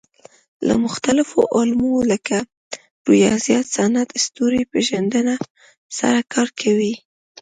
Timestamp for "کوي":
6.61-6.93